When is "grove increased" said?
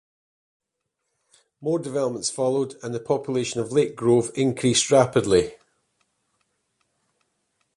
3.95-4.89